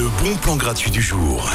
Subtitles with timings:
[0.00, 1.46] Le bon plan gratuit du jour.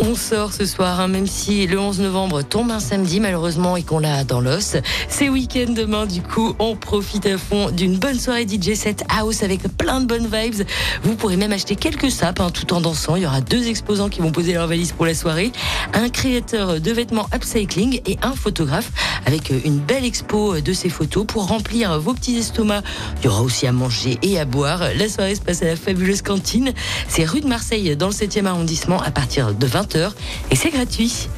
[0.00, 3.84] On sort ce soir, hein, même si le 11 novembre tombe un samedi malheureusement et
[3.84, 4.76] qu'on l'a dans l'os.
[5.08, 9.44] C'est week-end demain, du coup, on profite à fond d'une bonne soirée DJ set house
[9.44, 10.66] avec plein de bonnes vibes.
[11.04, 13.14] Vous pourrez même acheter quelques sapes hein, tout en dansant.
[13.14, 15.52] Il y aura deux exposants qui vont poser leur valise pour la soirée,
[15.92, 18.90] un créateur de vêtements upcycling et un photographe
[19.24, 22.84] avec une belle expo de ses photos pour remplir vos petits estomacs.
[23.20, 24.80] Il y aura aussi à manger et à boire.
[24.96, 26.72] La soirée se passe à la fabuleuse cantine.
[27.08, 27.46] C'est rue de
[27.84, 30.12] Marseille dans le 7e arrondissement à partir de 20h
[30.50, 31.28] et c'est gratuit.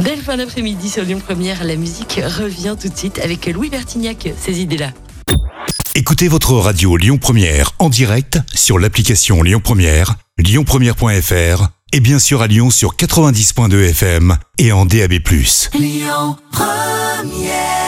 [0.00, 1.64] Belle fin d'après-midi sur Lyon Première.
[1.64, 4.90] La musique revient tout de suite avec Louis Bertignac, ces idées-là.
[5.94, 12.42] Écoutez votre radio Lyon Première en direct sur l'application Lyon Première, lyonpremière.fr et bien sûr
[12.42, 15.14] à Lyon sur 90.2 FM et en DAB+.
[15.74, 17.85] Lyon Première